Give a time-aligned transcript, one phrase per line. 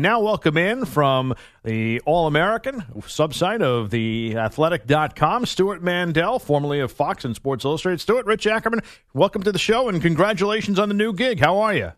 [0.00, 6.90] Now, welcome in from the All American subsite of the athletic.com, Stewart Mandel, formerly of
[6.90, 8.00] Fox and Sports Illustrated.
[8.00, 8.80] Stewart, Rich Ackerman,
[9.12, 11.40] welcome to the show and congratulations on the new gig.
[11.40, 11.92] How are you?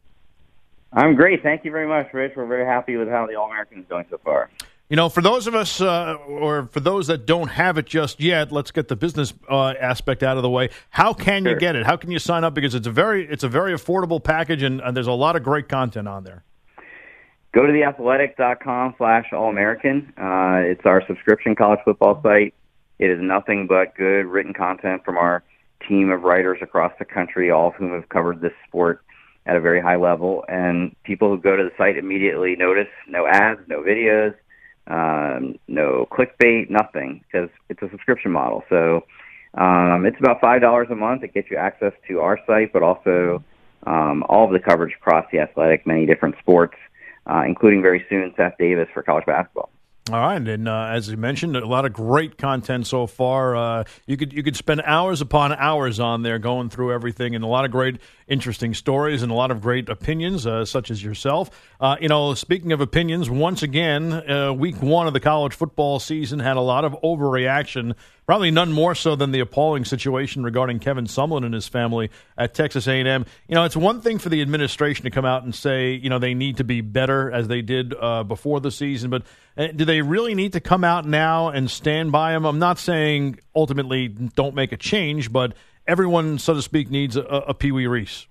[0.92, 1.44] I'm great.
[1.44, 2.32] Thank you very much, Rich.
[2.34, 4.50] We're very happy with how the All American is going so far.
[4.89, 8.19] You know, for those of us, uh, or for those that don't have it just
[8.19, 10.71] yet, let's get the business uh, aspect out of the way.
[10.91, 11.53] How can sure.
[11.53, 11.87] you get it?
[11.87, 12.53] How can you sign up?
[12.53, 15.45] Because it's a very, it's a very affordable package, and, and there's a lot of
[15.45, 16.43] great content on there.
[17.53, 20.15] Go to theathletic.com slash all-American.
[20.16, 22.55] Uh, it's our subscription college football site.
[22.98, 25.43] It is nothing but good written content from our
[25.87, 29.02] team of writers across the country, all of whom have covered this sport
[29.45, 30.45] at a very high level.
[30.48, 34.34] And people who go to the site immediately notice no ads, no videos,
[34.87, 38.65] um, no clickbait, nothing, because it's a subscription model.
[38.71, 39.05] So
[39.55, 41.23] um, it's about five dollars a month.
[41.23, 43.45] It gets you access to our site, but also
[43.87, 46.77] um, all of the coverage across the athletic, many different sports,
[47.26, 49.70] uh, including very soon Seth Davis for college basketball.
[50.10, 53.54] All right, and uh, as you mentioned, a lot of great content so far.
[53.54, 57.45] Uh, you could you could spend hours upon hours on there going through everything, and
[57.45, 61.04] a lot of great, interesting stories, and a lot of great opinions, uh, such as
[61.04, 61.51] yourself.
[61.79, 66.00] Uh, you know, speaking of opinions, once again, uh, week one of the college football
[66.00, 67.94] season had a lot of overreaction
[68.33, 72.55] probably none more so than the appalling situation regarding Kevin Sumlin and his family at
[72.55, 73.27] Texas A&M.
[73.47, 76.19] You know, it's one thing for the administration to come out and say, you know,
[76.19, 79.25] they need to be better as they did uh, before the season, but
[79.59, 82.47] uh, do they really need to come out now and stand by him?
[82.47, 85.53] I'm not saying ultimately don't make a change, but
[85.87, 88.27] everyone, so to speak, needs a, a Pee Wee Reese.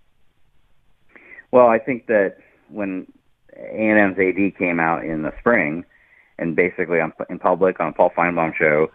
[1.52, 2.38] Well, I think that
[2.70, 3.06] when
[3.56, 5.86] A&M's AD came out in the spring
[6.40, 8.90] and basically on, in public on Paul Finebaum show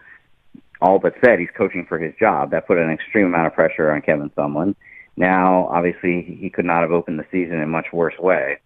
[0.81, 2.51] all but said he's coaching for his job.
[2.51, 4.75] That put an extreme amount of pressure on Kevin Sumlin.
[5.15, 8.59] Now, obviously, he could not have opened the season in a much worse way.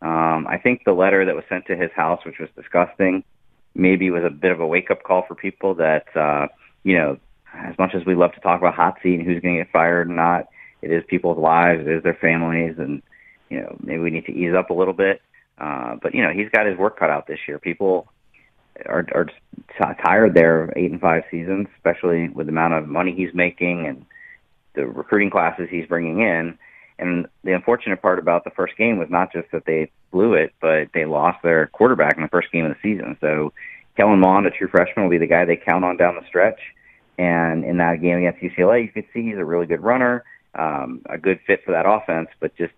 [0.00, 3.24] Um, I think the letter that was sent to his house, which was disgusting,
[3.74, 6.48] maybe was a bit of a wake up call for people that, uh,
[6.84, 7.18] you know,
[7.52, 9.72] as much as we love to talk about hot seat and who's going to get
[9.72, 10.46] fired or not,
[10.82, 13.02] it is people's lives, it is their families, and,
[13.50, 15.20] you know, maybe we need to ease up a little bit.
[15.58, 17.58] Uh, but, you know, he's got his work cut out this year.
[17.58, 18.06] People,
[18.86, 19.26] are are
[20.04, 24.04] tired there eight and five seasons, especially with the amount of money he's making and
[24.74, 26.58] the recruiting classes he's bringing in.
[26.98, 30.52] And the unfortunate part about the first game was not just that they blew it,
[30.60, 33.16] but they lost their quarterback in the first game of the season.
[33.20, 33.52] So
[33.96, 36.60] Kellen Mond, a true freshman, will be the guy they count on down the stretch.
[37.18, 40.24] And in that game against UCLA, you could see he's a really good runner,
[40.54, 42.72] um, a good fit for that offense, but just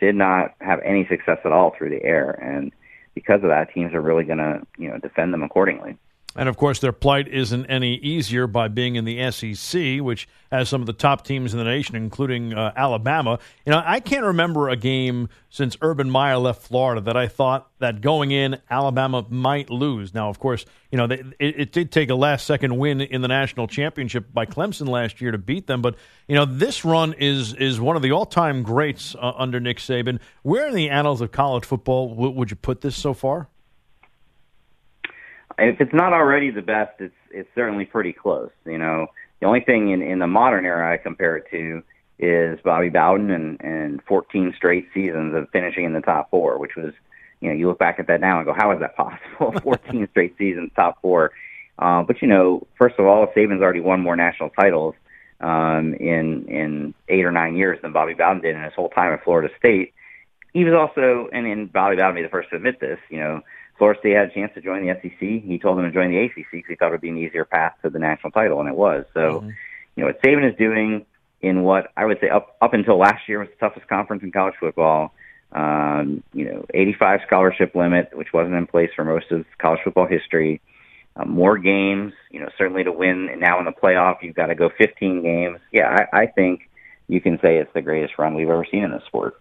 [0.00, 2.30] did not have any success at all through the air.
[2.30, 2.72] And
[3.16, 5.96] because of that, teams are really going to you know defend them accordingly.
[6.36, 10.68] And of course, their plight isn't any easier by being in the SEC, which has
[10.68, 13.38] some of the top teams in the nation, including uh, Alabama.
[13.64, 17.70] You know, I can't remember a game since Urban Meyer left Florida that I thought
[17.78, 20.12] that going in, Alabama might lose.
[20.12, 23.22] Now, of course, you know, they, it, it did take a last second win in
[23.22, 25.80] the national championship by Clemson last year to beat them.
[25.80, 25.96] But,
[26.28, 29.78] you know, this run is, is one of the all time greats uh, under Nick
[29.78, 30.20] Saban.
[30.42, 33.48] Where in the annals of college football w- would you put this so far?
[35.58, 38.50] If it's not already the best, it's it's certainly pretty close.
[38.64, 39.08] You know,
[39.40, 41.82] the only thing in in the modern era I compare it to
[42.18, 46.76] is Bobby Bowden and and 14 straight seasons of finishing in the top four, which
[46.76, 46.92] was,
[47.40, 49.52] you know, you look back at that now and go, how is that possible?
[49.62, 51.32] 14 straight seasons, top four.
[51.78, 54.94] Uh, but you know, first of all, Saban's already won more national titles
[55.40, 59.12] um, in in eight or nine years than Bobby Bowden did in his whole time
[59.12, 59.92] at Florida State.
[60.52, 63.42] He was also, and, and Bobby Bowden be the first to admit this, you know,
[63.78, 65.18] Florida State had a chance to join the SEC.
[65.18, 67.44] He told them to join the ACC because he thought it would be an easier
[67.44, 69.04] path to the national title, and it was.
[69.14, 69.50] So, mm-hmm.
[69.96, 71.04] you know, what Saban is doing
[71.42, 74.32] in what I would say up up until last year was the toughest conference in
[74.32, 75.12] college football.
[75.52, 80.06] Um, you know, 85 scholarship limit, which wasn't in place for most of college football
[80.06, 80.60] history.
[81.14, 84.46] Uh, more games, you know, certainly to win And now in the playoff, you've got
[84.46, 85.60] to go 15 games.
[85.72, 86.68] Yeah, I, I think
[87.08, 89.40] you can say it's the greatest run we've ever seen in this sport.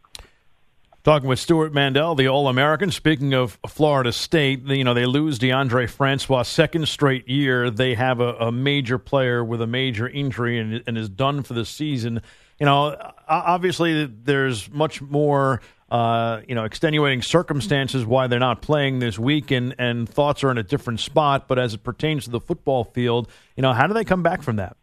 [1.06, 2.90] Talking with Stewart Mandel, the All American.
[2.90, 7.70] Speaking of Florida State, you know, they lose Deondre Francois second straight year.
[7.70, 11.54] They have a, a major player with a major injury and, and, is done for
[11.54, 12.24] the season.
[12.60, 12.98] You know,
[13.28, 19.52] obviously, there's much more, uh, you know, extenuating circumstances why they're not playing this week,
[19.52, 21.48] and, and thoughts are in a different spot.
[21.48, 24.42] But as it pertains to the football field, you know, how do they come back
[24.42, 24.76] from that?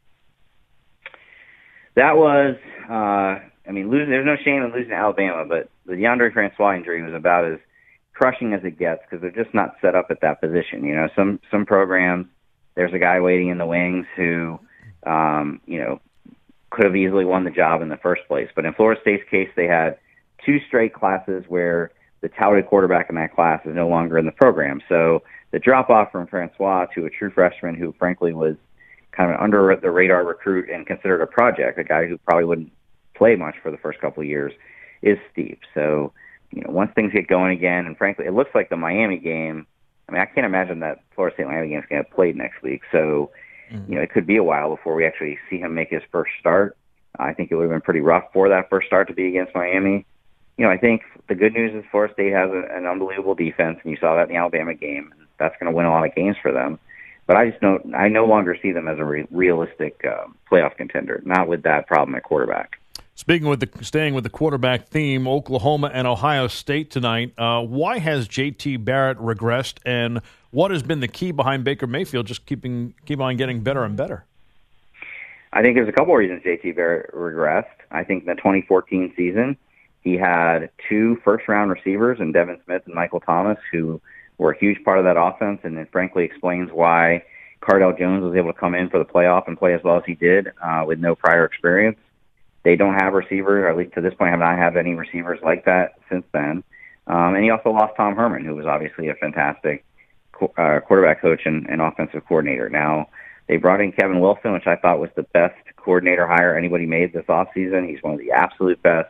[1.97, 2.55] That was.
[2.88, 6.75] Uh I mean, losing, there's no shame in losing to Alabama, but the Deondre Francois
[6.75, 7.59] injury was about as
[8.13, 10.85] crushing as it gets because they're just not set up at that position.
[10.85, 12.27] You know, some some programs,
[12.75, 14.61] there's a guy waiting in the wings who,
[15.07, 16.03] um, you know,
[16.69, 18.51] could have easily won the job in the first place.
[18.55, 19.97] But in Florida State's case, they had
[20.45, 24.33] two straight classes where the touted quarterback in that class is no longer in the
[24.33, 24.83] program.
[24.87, 28.57] So the drop off from Francois to a true freshman who, frankly, was
[29.13, 32.71] kind of under the radar recruit and considered a project, a guy who probably wouldn't
[33.23, 34.53] play much for the first couple of years,
[35.01, 35.61] is steep.
[35.75, 36.13] So,
[36.51, 39.65] you know, once things get going again, and frankly, it looks like the Miami game.
[40.09, 42.35] I mean, I can't imagine that Florida State Miami game is going to get played
[42.35, 42.81] next week.
[42.91, 43.31] So,
[43.73, 43.89] mm-hmm.
[43.89, 46.33] you know, it could be a while before we actually see him make his first
[46.41, 46.77] start.
[47.17, 49.55] I think it would have been pretty rough for that first start to be against
[49.55, 50.05] Miami.
[50.59, 53.79] You know, I think the good news is Florida State has a, an unbelievable defense,
[53.85, 55.15] and you saw that in the Alabama game.
[55.39, 56.81] That's going to win a lot of games for them.
[57.29, 57.95] But I just don't.
[57.95, 61.23] I no longer see them as a re- realistic uh, playoff contender.
[61.25, 62.81] Not with that problem at quarterback.
[63.14, 67.35] Speaking with the staying with the quarterback theme, Oklahoma and Ohio State tonight.
[67.37, 68.79] Uh, why has J.T.
[68.79, 73.37] Barrett regressed, and what has been the key behind Baker Mayfield just keeping keep on
[73.37, 74.25] getting better and better?
[75.53, 77.67] I think there's a couple of reasons JT Barrett regressed.
[77.91, 79.59] I think in the 2014 season,
[80.00, 84.00] he had two first round receivers in Devin Smith and Michael Thomas who
[84.38, 87.23] were a huge part of that offense and it frankly explains why
[87.61, 90.03] Cardale Jones was able to come in for the playoff and play as well as
[90.06, 91.99] he did uh, with no prior experience.
[92.64, 95.41] They don't have receivers, or at least to this point have not had any receivers
[95.43, 96.62] like that since then.
[97.06, 99.85] Um, and he also lost Tom Herman, who was obviously a fantastic
[100.56, 102.69] uh, quarterback coach and, and offensive coordinator.
[102.69, 103.09] Now,
[103.49, 107.12] they brought in Kevin Wilson, which I thought was the best coordinator hire anybody made
[107.12, 107.88] this offseason.
[107.88, 109.09] He's one of the absolute best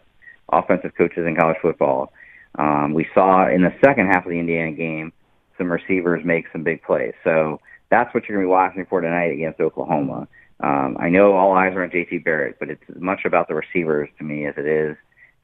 [0.50, 2.12] offensive coaches in college football.
[2.58, 5.12] Um, we saw in the second half of the Indiana game
[5.58, 7.14] some receivers make some big plays.
[7.24, 7.60] So
[7.90, 10.28] that's what you're going to be watching for tonight against Oklahoma.
[10.62, 13.54] Um, I know all eyes are on JT Barrett, but it's as much about the
[13.54, 14.96] receivers to me as it is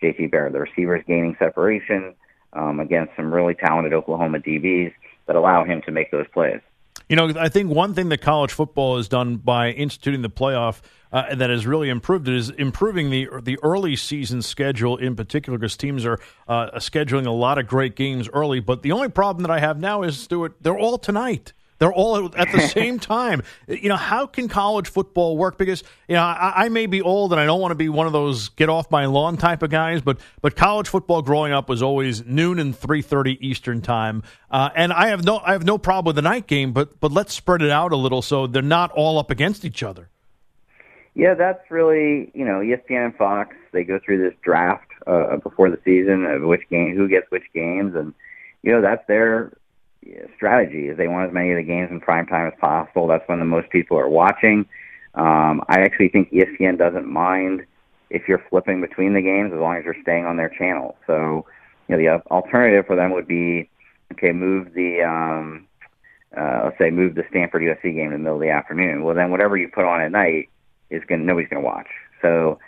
[0.02, 0.52] JT Barrett.
[0.52, 2.14] The receivers gaining separation
[2.52, 4.92] um, against some really talented Oklahoma DBs
[5.26, 6.60] that allow him to make those plays.
[7.08, 10.82] You know, I think one thing that college football has done by instituting the playoff
[11.10, 15.58] uh, that has really improved it is improving the the early season schedule in particular
[15.58, 18.60] because teams are uh, scheduling a lot of great games early.
[18.60, 21.54] But the only problem that I have now is, Stewart, they're all tonight.
[21.78, 23.42] They're all at the same time.
[23.68, 25.58] You know, how can college football work?
[25.58, 28.06] Because you know, I, I, may be old and I don't want to be one
[28.06, 31.68] of those get off my lawn type of guys, but but college football growing up
[31.68, 34.22] was always noon and three thirty Eastern time.
[34.50, 37.12] Uh, and I have no I have no problem with the night game, but but
[37.12, 40.08] let's spread it out a little so they're not all up against each other.
[41.14, 43.54] Yeah, that's really you know ESPN and Fox.
[43.72, 47.44] They go through this draft uh, before the season of which game, who gets which
[47.54, 48.14] games, and
[48.62, 49.52] you know that's their
[50.36, 53.06] strategy is they want as many of the games in prime time as possible.
[53.06, 54.66] That's when the most people are watching.
[55.14, 57.66] Um, I actually think ESPN doesn't mind
[58.10, 60.96] if you're flipping between the games as long as you're staying on their channel.
[61.06, 61.46] So,
[61.88, 63.68] you know, the alternative for them would be,
[64.12, 65.66] okay, move the, um,
[66.36, 69.04] uh, let's say move the Stanford USC game in the middle of the afternoon.
[69.04, 70.48] Well, then whatever you put on at night
[70.90, 71.88] is going nobody's going to watch.
[72.22, 72.58] So,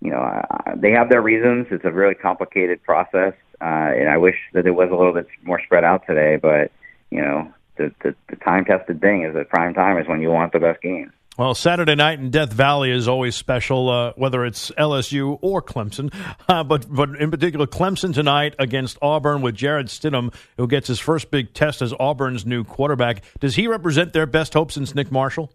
[0.00, 1.66] you know, uh, they have their reasons.
[1.70, 3.34] It's a really complicated process.
[3.60, 6.72] Uh, and I wish that it was a little bit more spread out today, but
[7.10, 10.30] you know, the, the, the time tested thing is that prime time is when you
[10.30, 11.12] want the best games.
[11.38, 16.12] Well, Saturday night in Death Valley is always special, uh, whether it's LSU or Clemson.
[16.46, 20.98] Uh, but but in particular, Clemson tonight against Auburn with Jarrett Stidham, who gets his
[20.98, 23.22] first big test as Auburn's new quarterback.
[23.38, 25.50] Does he represent their best hope since Nick Marshall?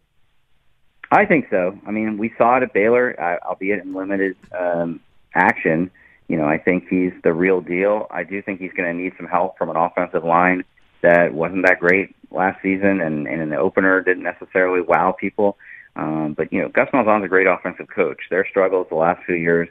[1.12, 1.78] I think so.
[1.86, 5.02] I mean, we saw it at Baylor, uh, albeit in limited um,
[5.36, 5.92] action.
[6.28, 8.08] You know, I think he's the real deal.
[8.10, 10.64] I do think he's going to need some help from an offensive line
[11.06, 15.58] that wasn't that great last season, and, and in the opener didn't necessarily wow people.
[15.96, 18.20] Um, but you know, Gus Malzahn's a great offensive coach.
[18.30, 19.70] Their struggles the last few years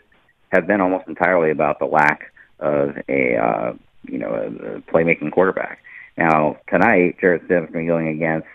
[0.52, 3.72] have been almost entirely about the lack of a uh,
[4.04, 5.80] you know a, a playmaking quarterback.
[6.16, 8.48] Now tonight, Jarrett Stidham's going going against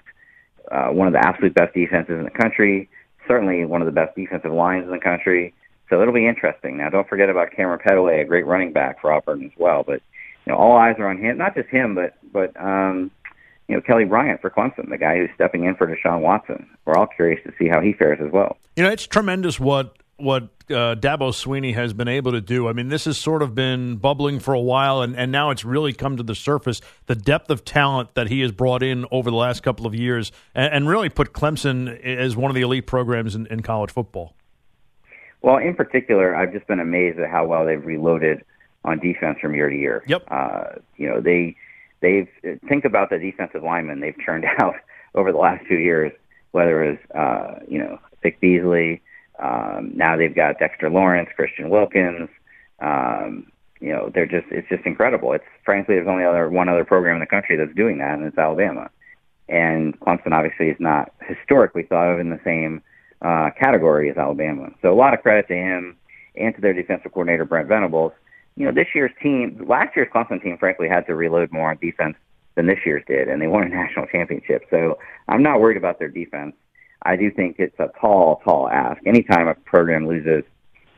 [0.72, 2.90] uh, one of the absolute best defenses in the country,
[3.28, 5.54] certainly one of the best defensive lines in the country.
[5.90, 6.78] So it'll be interesting.
[6.78, 9.84] Now, don't forget about Kamryn Pettaway, a great running back for Auburn as well.
[9.84, 10.02] But
[10.50, 11.38] you know, all eyes are on him.
[11.38, 13.12] Not just him, but but um,
[13.68, 16.68] you know, Kelly Bryant for Clemson, the guy who's stepping in for Deshaun Watson.
[16.86, 18.58] We're all curious to see how he fares as well.
[18.76, 22.68] You know, it's tremendous what what uh, Dabo Swinney has been able to do.
[22.68, 25.64] I mean, this has sort of been bubbling for a while, and, and now it's
[25.64, 26.82] really come to the surface.
[27.06, 30.32] The depth of talent that he has brought in over the last couple of years,
[30.56, 34.34] and, and really put Clemson as one of the elite programs in, in college football.
[35.42, 38.44] Well, in particular, I've just been amazed at how well they've reloaded
[38.84, 40.04] on defense from year to year.
[40.08, 40.24] Yep.
[40.30, 40.64] Uh,
[40.98, 41.56] you know, they
[42.02, 42.28] they've
[42.68, 44.76] think about the defensive linemen they've turned out
[45.16, 46.12] over the last two years.
[46.52, 49.02] Whether it was uh, you know Vic Beasley,
[49.40, 52.30] um, now they've got Dexter Lawrence, Christian Wilkins.
[52.80, 55.34] Um, you know, they're just it's just incredible.
[55.34, 58.26] It's frankly there's only other one other program in the country that's doing that, and
[58.26, 58.90] it's Alabama.
[59.48, 62.82] And Clemson obviously is not historically thought of in the same
[63.22, 64.70] uh, category as Alabama.
[64.82, 65.98] So a lot of credit to him
[66.36, 68.14] and to their defensive coordinator Brent Venables
[68.60, 71.78] you know, this year's team, last year's Clemson team, frankly, had to reload more on
[71.78, 72.18] defense
[72.56, 74.64] than this year's did, and they won a national championship.
[74.70, 75.00] So
[75.30, 76.54] I'm not worried about their defense.
[77.02, 79.02] I do think it's a tall, tall ask.
[79.08, 80.44] Anytime a program loses,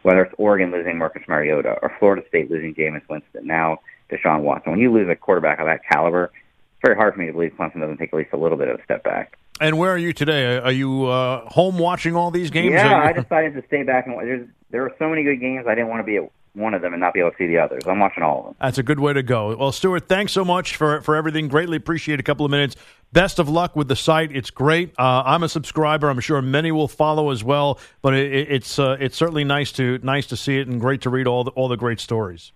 [0.01, 3.77] whether it's Oregon losing Marcus Mariota or Florida State losing Jameis Winston, now
[4.11, 7.27] Deshaun Watson, when you lose a quarterback of that caliber, it's very hard for me
[7.27, 9.37] to believe Clemson doesn't take at least a little bit of a step back.
[9.59, 10.57] And where are you today?
[10.57, 12.73] Are you uh, home watching all these games?
[12.73, 15.67] Yeah, I decided to stay back and there's there were so many good games.
[15.67, 17.47] I didn't want to be at one of them and not be able to see
[17.47, 17.83] the others.
[17.87, 18.55] I'm watching all of them.
[18.59, 19.55] That's a good way to go.
[19.55, 21.47] Well, Stewart, thanks so much for for everything.
[21.47, 22.75] Greatly appreciate a couple of minutes.
[23.13, 24.35] Best of luck with the site.
[24.35, 24.93] It's great.
[24.97, 26.09] Uh, I'm a subscriber.
[26.09, 27.79] I'm sure many will follow as well.
[28.01, 31.09] But it, it's uh, it's certainly nice to nice to see it and great to
[31.09, 32.51] read all the all the great stories.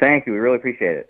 [0.00, 0.32] Thank you.
[0.32, 1.06] We really appreciate it.